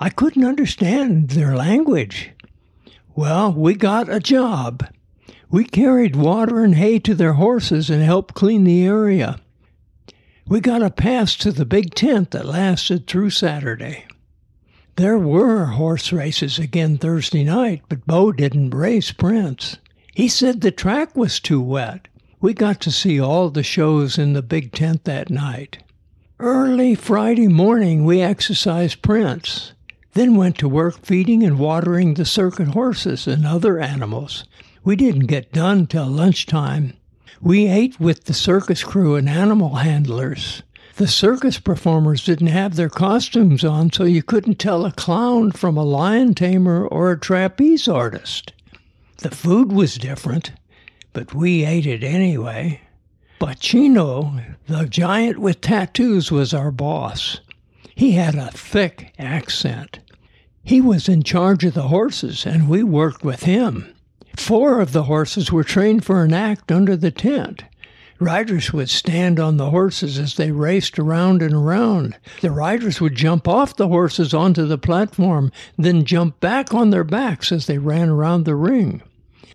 I 0.00 0.10
couldn't 0.10 0.44
understand 0.44 1.28
their 1.28 1.54
language. 1.54 2.32
Well, 3.18 3.52
we 3.52 3.74
got 3.74 4.08
a 4.08 4.20
job. 4.20 4.86
We 5.50 5.64
carried 5.64 6.14
water 6.14 6.62
and 6.62 6.76
hay 6.76 7.00
to 7.00 7.16
their 7.16 7.32
horses 7.32 7.90
and 7.90 8.00
helped 8.00 8.36
clean 8.36 8.62
the 8.62 8.86
area. 8.86 9.40
We 10.46 10.60
got 10.60 10.84
a 10.84 10.90
pass 10.90 11.34
to 11.38 11.50
the 11.50 11.64
big 11.64 11.96
tent 11.96 12.30
that 12.30 12.46
lasted 12.46 13.08
through 13.08 13.30
Saturday. 13.30 14.06
There 14.94 15.18
were 15.18 15.64
horse 15.64 16.12
races 16.12 16.60
again 16.60 16.96
Thursday 16.96 17.42
night, 17.42 17.82
but 17.88 18.06
Bo 18.06 18.30
didn't 18.30 18.70
race 18.70 19.10
Prince. 19.10 19.78
He 20.14 20.28
said 20.28 20.60
the 20.60 20.70
track 20.70 21.16
was 21.16 21.40
too 21.40 21.60
wet. 21.60 22.06
We 22.40 22.54
got 22.54 22.80
to 22.82 22.92
see 22.92 23.20
all 23.20 23.50
the 23.50 23.64
shows 23.64 24.16
in 24.16 24.34
the 24.34 24.42
big 24.42 24.70
tent 24.70 25.02
that 25.06 25.28
night. 25.28 25.78
Early 26.38 26.94
Friday 26.94 27.48
morning, 27.48 28.04
we 28.04 28.20
exercised 28.20 29.02
Prince 29.02 29.72
then 30.18 30.34
went 30.34 30.58
to 30.58 30.68
work 30.68 31.06
feeding 31.06 31.44
and 31.44 31.60
watering 31.60 32.14
the 32.14 32.24
circuit 32.24 32.68
horses 32.68 33.28
and 33.28 33.46
other 33.46 33.78
animals. 33.78 34.44
We 34.82 34.96
didn't 34.96 35.26
get 35.26 35.52
done 35.52 35.86
till 35.86 36.06
lunchtime. 36.06 36.94
We 37.40 37.68
ate 37.68 38.00
with 38.00 38.24
the 38.24 38.34
circus 38.34 38.82
crew 38.82 39.14
and 39.14 39.28
animal 39.28 39.76
handlers. 39.76 40.64
The 40.96 41.06
circus 41.06 41.60
performers 41.60 42.24
didn't 42.24 42.48
have 42.48 42.74
their 42.74 42.88
costumes 42.88 43.62
on, 43.62 43.92
so 43.92 44.02
you 44.02 44.24
couldn't 44.24 44.58
tell 44.58 44.84
a 44.84 44.90
clown 44.90 45.52
from 45.52 45.76
a 45.76 45.84
lion 45.84 46.34
tamer 46.34 46.84
or 46.84 47.12
a 47.12 47.20
trapeze 47.20 47.86
artist. 47.86 48.52
The 49.18 49.30
food 49.30 49.70
was 49.70 49.98
different, 49.98 50.50
but 51.12 51.32
we 51.32 51.64
ate 51.64 51.86
it 51.86 52.02
anyway. 52.02 52.80
Bacino, 53.40 54.56
the 54.66 54.86
giant 54.86 55.38
with 55.38 55.60
tattoos, 55.60 56.32
was 56.32 56.52
our 56.52 56.72
boss. 56.72 57.40
He 57.94 58.12
had 58.12 58.34
a 58.34 58.50
thick 58.50 59.14
accent. 59.16 60.00
He 60.68 60.82
was 60.82 61.08
in 61.08 61.22
charge 61.22 61.64
of 61.64 61.72
the 61.72 61.88
horses, 61.88 62.44
and 62.44 62.68
we 62.68 62.82
worked 62.82 63.24
with 63.24 63.44
him. 63.44 63.86
Four 64.36 64.82
of 64.82 64.92
the 64.92 65.04
horses 65.04 65.50
were 65.50 65.64
trained 65.64 66.04
for 66.04 66.22
an 66.22 66.34
act 66.34 66.70
under 66.70 66.94
the 66.94 67.10
tent. 67.10 67.64
Riders 68.20 68.70
would 68.70 68.90
stand 68.90 69.40
on 69.40 69.56
the 69.56 69.70
horses 69.70 70.18
as 70.18 70.34
they 70.34 70.50
raced 70.50 70.98
around 70.98 71.40
and 71.40 71.54
around. 71.54 72.16
The 72.42 72.50
riders 72.50 73.00
would 73.00 73.14
jump 73.14 73.48
off 73.48 73.76
the 73.76 73.88
horses 73.88 74.34
onto 74.34 74.66
the 74.66 74.76
platform, 74.76 75.52
then 75.78 76.04
jump 76.04 76.38
back 76.38 76.74
on 76.74 76.90
their 76.90 77.02
backs 77.02 77.50
as 77.50 77.64
they 77.64 77.78
ran 77.78 78.10
around 78.10 78.44
the 78.44 78.54
ring. 78.54 79.00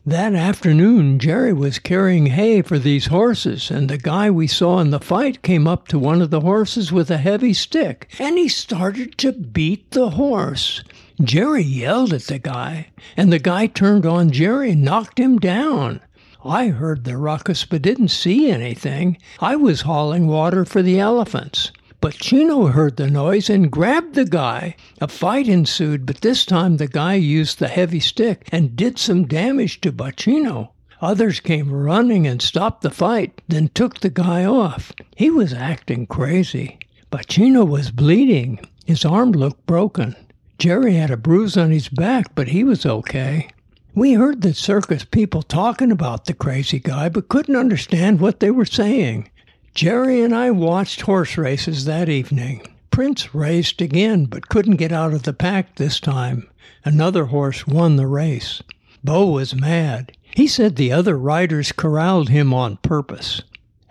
That 0.05 0.33
afternoon, 0.33 1.19
Jerry 1.19 1.53
was 1.53 1.77
carrying 1.77 2.25
hay 2.25 2.63
for 2.63 2.79
these 2.79 3.05
horses, 3.05 3.69
and 3.69 3.87
the 3.87 3.99
guy 3.99 4.31
we 4.31 4.47
saw 4.47 4.79
in 4.79 4.89
the 4.89 4.99
fight 4.99 5.43
came 5.43 5.67
up 5.67 5.87
to 5.89 5.99
one 5.99 6.23
of 6.23 6.31
the 6.31 6.41
horses 6.41 6.91
with 6.91 7.11
a 7.11 7.17
heavy 7.17 7.53
stick, 7.53 8.09
and 8.17 8.37
he 8.37 8.49
started 8.49 9.17
to 9.19 9.31
beat 9.31 9.91
the 9.91 10.09
horse. 10.09 10.83
Jerry 11.21 11.63
yelled 11.63 12.11
at 12.11 12.23
the 12.23 12.39
guy, 12.39 12.87
and 13.15 13.31
the 13.31 13.37
guy 13.37 13.67
turned 13.67 14.05
on 14.05 14.31
Jerry 14.31 14.71
and 14.71 14.81
knocked 14.81 15.19
him 15.19 15.37
down. 15.37 16.01
I 16.43 16.67
heard 16.67 17.03
the 17.03 17.17
ruckus 17.17 17.65
but 17.65 17.83
didn't 17.83 18.07
see 18.07 18.49
anything. 18.49 19.17
I 19.39 19.55
was 19.55 19.81
hauling 19.81 20.27
water 20.27 20.65
for 20.65 20.81
the 20.81 20.99
elephants. 20.99 21.71
Bacino 22.01 22.71
heard 22.71 22.97
the 22.97 23.09
noise 23.09 23.49
and 23.49 23.71
grabbed 23.71 24.15
the 24.15 24.25
guy. 24.25 24.75
A 24.99 25.07
fight 25.07 25.47
ensued, 25.47 26.05
but 26.05 26.21
this 26.21 26.45
time 26.45 26.77
the 26.77 26.87
guy 26.87 27.13
used 27.13 27.59
the 27.59 27.69
heavy 27.69 27.99
stick 27.99 28.49
and 28.51 28.75
did 28.75 28.97
some 28.97 29.25
damage 29.25 29.79
to 29.81 29.91
Bacino. 29.91 30.69
Others 30.99 31.41
came 31.41 31.71
running 31.71 32.25
and 32.25 32.41
stopped 32.41 32.81
the 32.81 32.89
fight, 32.89 33.41
then 33.47 33.69
took 33.69 33.99
the 33.99 34.09
guy 34.09 34.43
off. 34.43 34.91
He 35.15 35.29
was 35.29 35.53
acting 35.53 36.07
crazy. 36.07 36.79
Bacino 37.11 37.65
was 37.67 37.91
bleeding. 37.91 38.59
His 38.85 39.05
arm 39.05 39.31
looked 39.31 39.65
broken. 39.65 40.15
Jerry 40.63 40.93
had 40.93 41.11
a 41.11 41.17
bruise 41.17 41.57
on 41.57 41.71
his 41.71 41.89
back, 41.89 42.33
but 42.35 42.47
he 42.47 42.63
was 42.63 42.85
okay. 42.85 43.49
We 43.93 44.13
heard 44.13 44.41
the 44.41 44.53
circus 44.53 45.03
people 45.03 45.41
talking 45.41 45.91
about 45.91 46.23
the 46.23 46.33
crazy 46.33 46.79
guy, 46.79 47.09
but 47.09 47.27
couldn't 47.27 47.57
understand 47.57 48.21
what 48.21 48.39
they 48.39 48.49
were 48.49 48.63
saying. 48.63 49.29
Jerry 49.75 50.21
and 50.21 50.33
I 50.33 50.51
watched 50.51 51.01
horse 51.01 51.37
races 51.37 51.83
that 51.83 52.07
evening. 52.07 52.65
Prince 52.91 53.35
raced 53.35 53.81
again, 53.81 54.23
but 54.23 54.47
couldn't 54.47 54.77
get 54.77 54.93
out 54.93 55.13
of 55.13 55.23
the 55.23 55.33
pack 55.33 55.75
this 55.75 55.99
time. 55.99 56.49
Another 56.85 57.25
horse 57.25 57.67
won 57.67 57.97
the 57.97 58.07
race. 58.07 58.63
Bo 59.03 59.31
was 59.31 59.53
mad. 59.53 60.13
He 60.33 60.47
said 60.47 60.77
the 60.77 60.93
other 60.93 61.17
riders 61.17 61.73
corralled 61.73 62.29
him 62.29 62.53
on 62.53 62.77
purpose. 62.77 63.41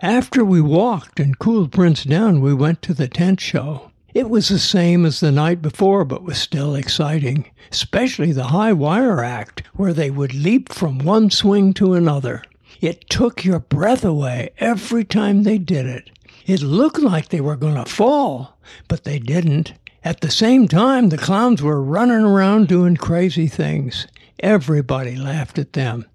After 0.01 0.43
we 0.43 0.59
walked 0.59 1.19
and 1.19 1.37
cooled 1.37 1.71
Prince 1.71 2.03
down, 2.03 2.41
we 2.41 2.55
went 2.55 2.81
to 2.81 2.95
the 2.95 3.07
tent 3.07 3.41
show. 3.41 3.91
It 4.13 4.29
was 4.29 4.49
the 4.49 4.59
same 4.59 5.05
as 5.05 5.19
the 5.19 5.31
night 5.31 5.61
before, 5.61 6.05
but 6.05 6.23
was 6.23 6.37
still 6.37 6.75
exciting, 6.75 7.49
especially 7.71 8.31
the 8.31 8.45
high 8.45 8.73
wire 8.73 9.23
act, 9.23 9.63
where 9.73 9.93
they 9.93 10.11
would 10.11 10.35
leap 10.35 10.71
from 10.71 10.99
one 10.99 11.31
swing 11.31 11.73
to 11.75 11.95
another. 11.95 12.43
It 12.79 13.09
took 13.09 13.43
your 13.43 13.59
breath 13.59 14.05
away 14.05 14.51
every 14.59 15.03
time 15.03 15.43
they 15.43 15.57
did 15.57 15.87
it. 15.87 16.11
It 16.45 16.61
looked 16.61 16.99
like 16.99 17.29
they 17.29 17.41
were 17.41 17.55
going 17.55 17.75
to 17.75 17.85
fall, 17.85 18.59
but 18.87 19.03
they 19.03 19.17
didn't. 19.17 19.73
At 20.03 20.21
the 20.21 20.29
same 20.29 20.67
time, 20.67 21.09
the 21.09 21.17
clowns 21.17 21.63
were 21.63 21.81
running 21.81 22.23
around 22.23 22.67
doing 22.67 22.97
crazy 22.97 23.47
things. 23.47 24.05
Everybody 24.41 25.15
laughed 25.15 25.57
at 25.57 25.73
them. 25.73 26.05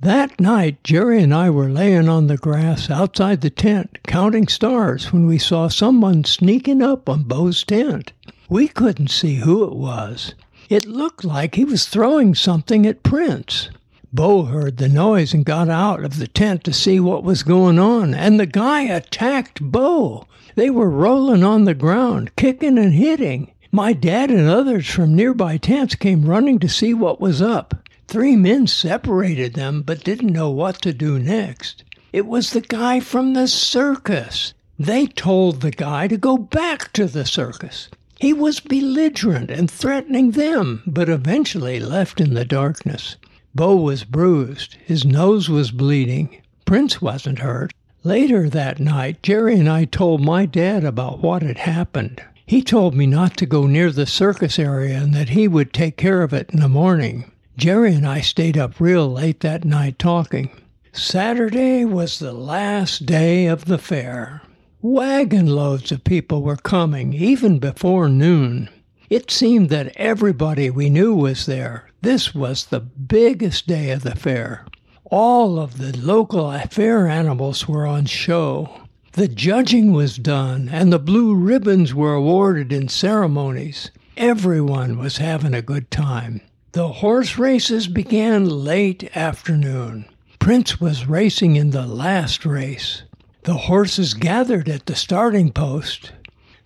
That 0.00 0.40
night, 0.40 0.84
Jerry 0.84 1.20
and 1.20 1.34
I 1.34 1.50
were 1.50 1.68
laying 1.68 2.08
on 2.08 2.28
the 2.28 2.36
grass 2.36 2.88
outside 2.88 3.40
the 3.40 3.50
tent, 3.50 3.98
counting 4.06 4.46
stars, 4.46 5.12
when 5.12 5.26
we 5.26 5.38
saw 5.38 5.66
someone 5.66 6.22
sneaking 6.22 6.82
up 6.82 7.08
on 7.08 7.24
Bo's 7.24 7.64
tent. 7.64 8.12
We 8.48 8.68
couldn't 8.68 9.10
see 9.10 9.36
who 9.36 9.64
it 9.64 9.74
was. 9.74 10.36
It 10.68 10.86
looked 10.86 11.24
like 11.24 11.56
he 11.56 11.64
was 11.64 11.88
throwing 11.88 12.36
something 12.36 12.86
at 12.86 13.02
Prince. 13.02 13.70
Bo 14.12 14.44
heard 14.44 14.76
the 14.76 14.88
noise 14.88 15.34
and 15.34 15.44
got 15.44 15.68
out 15.68 16.04
of 16.04 16.18
the 16.18 16.28
tent 16.28 16.62
to 16.64 16.72
see 16.72 17.00
what 17.00 17.24
was 17.24 17.42
going 17.42 17.80
on, 17.80 18.14
and 18.14 18.38
the 18.38 18.46
guy 18.46 18.82
attacked 18.82 19.60
Bo. 19.60 20.28
They 20.54 20.70
were 20.70 20.88
rolling 20.88 21.42
on 21.42 21.64
the 21.64 21.74
ground, 21.74 22.36
kicking 22.36 22.78
and 22.78 22.92
hitting. 22.92 23.50
My 23.72 23.94
dad 23.94 24.30
and 24.30 24.48
others 24.48 24.88
from 24.88 25.16
nearby 25.16 25.56
tents 25.56 25.96
came 25.96 26.24
running 26.24 26.60
to 26.60 26.68
see 26.68 26.94
what 26.94 27.20
was 27.20 27.42
up. 27.42 27.74
Three 28.08 28.36
men 28.36 28.66
separated 28.66 29.52
them, 29.52 29.82
but 29.82 30.02
didn't 30.02 30.32
know 30.32 30.48
what 30.48 30.80
to 30.80 30.94
do 30.94 31.18
next. 31.18 31.84
It 32.10 32.24
was 32.24 32.52
the 32.52 32.62
guy 32.62 33.00
from 33.00 33.34
the 33.34 33.46
circus. 33.46 34.54
They 34.78 35.04
told 35.06 35.60
the 35.60 35.70
guy 35.70 36.08
to 36.08 36.16
go 36.16 36.38
back 36.38 36.90
to 36.94 37.04
the 37.04 37.26
circus. 37.26 37.90
He 38.18 38.32
was 38.32 38.60
belligerent 38.60 39.50
and 39.50 39.70
threatening 39.70 40.30
them, 40.30 40.82
but 40.86 41.10
eventually 41.10 41.80
left 41.80 42.18
in 42.18 42.32
the 42.32 42.46
darkness. 42.46 43.16
Bo 43.54 43.76
was 43.76 44.04
bruised. 44.04 44.76
His 44.86 45.04
nose 45.04 45.50
was 45.50 45.70
bleeding. 45.70 46.40
Prince 46.64 47.02
wasn't 47.02 47.40
hurt. 47.40 47.74
Later 48.04 48.48
that 48.48 48.80
night, 48.80 49.22
Jerry 49.22 49.58
and 49.58 49.68
I 49.68 49.84
told 49.84 50.22
my 50.22 50.46
dad 50.46 50.82
about 50.82 51.22
what 51.22 51.42
had 51.42 51.58
happened. 51.58 52.22
He 52.46 52.62
told 52.62 52.94
me 52.94 53.06
not 53.06 53.36
to 53.36 53.44
go 53.44 53.66
near 53.66 53.92
the 53.92 54.06
circus 54.06 54.58
area 54.58 54.98
and 54.98 55.12
that 55.12 55.28
he 55.30 55.46
would 55.46 55.74
take 55.74 55.98
care 55.98 56.22
of 56.22 56.32
it 56.32 56.48
in 56.50 56.60
the 56.60 56.70
morning. 56.70 57.30
Jerry 57.58 57.92
and 57.92 58.06
I 58.06 58.20
stayed 58.20 58.56
up 58.56 58.78
real 58.78 59.12
late 59.12 59.40
that 59.40 59.64
night 59.64 59.98
talking. 59.98 60.50
Saturday 60.92 61.84
was 61.84 62.20
the 62.20 62.32
last 62.32 63.04
day 63.04 63.46
of 63.46 63.64
the 63.64 63.78
fair. 63.78 64.42
Wagon 64.80 65.48
loads 65.48 65.90
of 65.90 66.04
people 66.04 66.42
were 66.42 66.54
coming, 66.54 67.12
even 67.12 67.58
before 67.58 68.08
noon. 68.08 68.68
It 69.10 69.32
seemed 69.32 69.70
that 69.70 69.96
everybody 69.96 70.70
we 70.70 70.88
knew 70.88 71.16
was 71.16 71.46
there. 71.46 71.90
This 72.00 72.32
was 72.32 72.66
the 72.66 72.78
biggest 72.78 73.66
day 73.66 73.90
of 73.90 74.04
the 74.04 74.14
fair. 74.14 74.64
All 75.06 75.58
of 75.58 75.78
the 75.78 75.98
local 75.98 76.56
fair 76.70 77.08
animals 77.08 77.66
were 77.66 77.88
on 77.88 78.04
show. 78.04 78.82
The 79.14 79.26
judging 79.26 79.92
was 79.92 80.16
done, 80.16 80.68
and 80.68 80.92
the 80.92 81.00
blue 81.00 81.34
ribbons 81.34 81.92
were 81.92 82.14
awarded 82.14 82.72
in 82.72 82.86
ceremonies. 82.86 83.90
Everyone 84.16 84.96
was 84.96 85.16
having 85.16 85.54
a 85.54 85.60
good 85.60 85.90
time. 85.90 86.40
The 86.78 86.92
horse 86.92 87.38
races 87.38 87.88
began 87.88 88.48
late 88.48 89.10
afternoon. 89.16 90.04
Prince 90.38 90.80
was 90.80 91.08
racing 91.08 91.56
in 91.56 91.70
the 91.70 91.84
last 91.84 92.46
race. 92.46 93.02
The 93.42 93.54
horses 93.54 94.14
gathered 94.14 94.68
at 94.68 94.86
the 94.86 94.94
starting 94.94 95.50
post. 95.50 96.12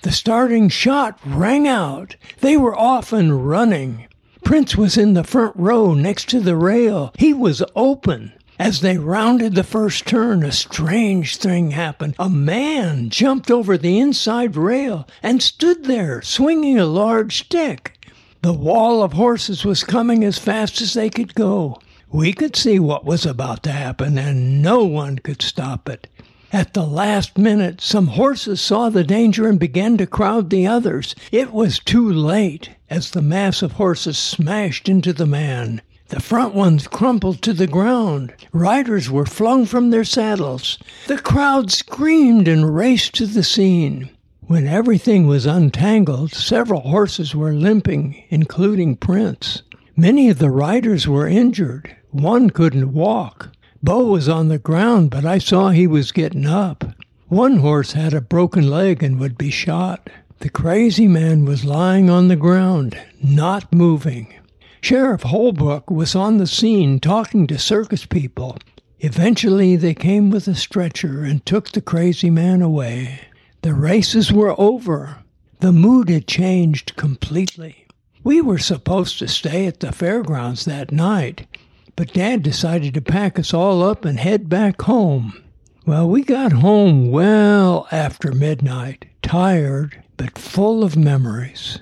The 0.02 0.12
starting 0.12 0.68
shot 0.68 1.18
rang 1.24 1.66
out. 1.66 2.16
They 2.40 2.58
were 2.58 2.78
off 2.78 3.14
and 3.14 3.48
running. 3.48 4.06
Prince 4.44 4.76
was 4.76 4.98
in 4.98 5.14
the 5.14 5.24
front 5.24 5.56
row 5.56 5.94
next 5.94 6.28
to 6.28 6.40
the 6.40 6.56
rail. 6.56 7.14
He 7.16 7.32
was 7.32 7.62
open. 7.74 8.34
As 8.58 8.82
they 8.82 8.98
rounded 8.98 9.54
the 9.54 9.64
first 9.64 10.06
turn, 10.06 10.42
a 10.42 10.52
strange 10.52 11.38
thing 11.38 11.70
happened. 11.70 12.16
A 12.18 12.28
man 12.28 13.08
jumped 13.08 13.50
over 13.50 13.78
the 13.78 13.98
inside 13.98 14.56
rail 14.56 15.08
and 15.22 15.42
stood 15.42 15.84
there, 15.84 16.20
swinging 16.20 16.78
a 16.78 16.84
large 16.84 17.38
stick. 17.38 17.98
The 18.42 18.52
wall 18.52 19.04
of 19.04 19.12
horses 19.12 19.64
was 19.64 19.84
coming 19.84 20.24
as 20.24 20.36
fast 20.36 20.80
as 20.82 20.94
they 20.94 21.10
could 21.10 21.36
go. 21.36 21.80
We 22.10 22.32
could 22.32 22.56
see 22.56 22.80
what 22.80 23.04
was 23.04 23.24
about 23.24 23.62
to 23.62 23.70
happen, 23.70 24.18
and 24.18 24.60
no 24.60 24.82
one 24.84 25.20
could 25.20 25.40
stop 25.40 25.88
it. 25.88 26.08
At 26.52 26.74
the 26.74 26.84
last 26.84 27.38
minute, 27.38 27.80
some 27.80 28.08
horses 28.08 28.60
saw 28.60 28.88
the 28.88 29.04
danger 29.04 29.46
and 29.46 29.60
began 29.60 29.96
to 29.98 30.08
crowd 30.08 30.50
the 30.50 30.66
others. 30.66 31.14
It 31.30 31.52
was 31.52 31.78
too 31.78 32.12
late 32.12 32.70
as 32.90 33.12
the 33.12 33.22
mass 33.22 33.62
of 33.62 33.72
horses 33.72 34.18
smashed 34.18 34.88
into 34.88 35.12
the 35.12 35.24
man. 35.24 35.80
The 36.08 36.18
front 36.18 36.52
ones 36.52 36.88
crumpled 36.88 37.42
to 37.42 37.52
the 37.52 37.68
ground. 37.68 38.34
Riders 38.52 39.08
were 39.08 39.24
flung 39.24 39.66
from 39.66 39.90
their 39.90 40.04
saddles. 40.04 40.78
The 41.06 41.18
crowd 41.18 41.70
screamed 41.70 42.48
and 42.48 42.74
raced 42.74 43.14
to 43.14 43.26
the 43.26 43.44
scene. 43.44 44.10
When 44.52 44.66
everything 44.66 45.26
was 45.26 45.46
untangled, 45.46 46.34
several 46.34 46.82
horses 46.82 47.34
were 47.34 47.54
limping, 47.54 48.22
including 48.28 48.96
Prince. 48.96 49.62
Many 49.96 50.28
of 50.28 50.40
the 50.40 50.50
riders 50.50 51.08
were 51.08 51.26
injured. 51.26 51.96
One 52.10 52.50
couldn't 52.50 52.92
walk. 52.92 53.48
Bo 53.82 54.04
was 54.04 54.28
on 54.28 54.48
the 54.48 54.58
ground, 54.58 55.08
but 55.08 55.24
I 55.24 55.38
saw 55.38 55.70
he 55.70 55.86
was 55.86 56.12
getting 56.12 56.44
up. 56.44 56.84
One 57.28 57.60
horse 57.60 57.92
had 57.92 58.12
a 58.12 58.20
broken 58.20 58.68
leg 58.68 59.02
and 59.02 59.18
would 59.18 59.38
be 59.38 59.50
shot. 59.50 60.10
The 60.40 60.50
crazy 60.50 61.08
man 61.08 61.46
was 61.46 61.64
lying 61.64 62.10
on 62.10 62.28
the 62.28 62.36
ground, 62.36 63.00
not 63.22 63.72
moving. 63.72 64.34
Sheriff 64.82 65.22
Holbrook 65.22 65.90
was 65.90 66.14
on 66.14 66.36
the 66.36 66.46
scene 66.46 67.00
talking 67.00 67.46
to 67.46 67.58
circus 67.58 68.04
people. 68.04 68.58
Eventually, 69.00 69.76
they 69.76 69.94
came 69.94 70.28
with 70.28 70.46
a 70.46 70.54
stretcher 70.54 71.24
and 71.24 71.46
took 71.46 71.70
the 71.70 71.80
crazy 71.80 72.28
man 72.28 72.60
away. 72.60 73.18
The 73.62 73.74
races 73.74 74.32
were 74.32 74.60
over. 74.60 75.18
The 75.60 75.72
mood 75.72 76.08
had 76.08 76.26
changed 76.26 76.96
completely. 76.96 77.86
We 78.24 78.40
were 78.40 78.58
supposed 78.58 79.20
to 79.20 79.28
stay 79.28 79.66
at 79.66 79.78
the 79.78 79.92
fairgrounds 79.92 80.64
that 80.64 80.90
night, 80.90 81.46
but 81.94 82.12
Dad 82.12 82.42
decided 82.42 82.94
to 82.94 83.00
pack 83.00 83.38
us 83.38 83.54
all 83.54 83.82
up 83.82 84.04
and 84.04 84.18
head 84.18 84.48
back 84.48 84.82
home. 84.82 85.40
Well, 85.86 86.08
we 86.08 86.22
got 86.22 86.52
home 86.52 87.10
well 87.10 87.86
after 87.92 88.32
midnight, 88.32 89.04
tired 89.22 90.02
but 90.16 90.38
full 90.38 90.82
of 90.82 90.96
memories. 90.96 91.78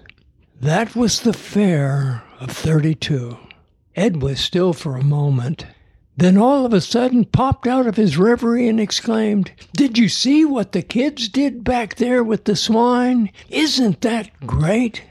That 0.60 0.94
was 0.94 1.20
the 1.20 1.32
fair 1.32 2.22
of 2.40 2.50
32. 2.50 3.38
Ed 3.96 4.22
was 4.22 4.38
still 4.38 4.74
for 4.74 4.96
a 4.96 5.04
moment, 5.04 5.64
then 6.20 6.36
all 6.36 6.66
of 6.66 6.74
a 6.74 6.80
sudden 6.82 7.24
popped 7.24 7.66
out 7.66 7.86
of 7.86 7.96
his 7.96 8.18
reverie 8.18 8.68
and 8.68 8.78
exclaimed, 8.78 9.52
Did 9.72 9.96
you 9.96 10.08
see 10.08 10.44
what 10.44 10.72
the 10.72 10.82
kids 10.82 11.28
did 11.28 11.64
back 11.64 11.96
there 11.96 12.22
with 12.22 12.44
the 12.44 12.56
swine? 12.56 13.30
Isn't 13.48 14.02
that 14.02 14.30
great? 14.46 15.02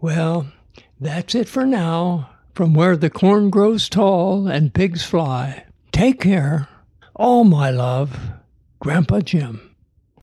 Well, 0.00 0.52
that's 1.00 1.34
it 1.34 1.48
for 1.48 1.64
now 1.64 2.30
from 2.54 2.74
where 2.74 2.98
the 2.98 3.08
corn 3.10 3.48
grows 3.48 3.88
tall 3.88 4.46
and 4.46 4.74
pigs 4.74 5.02
fly. 5.02 5.64
Take 5.90 6.20
care. 6.20 6.68
All 7.16 7.44
my 7.44 7.70
love, 7.70 8.18
Grandpa 8.78 9.20
Jim. 9.20 9.71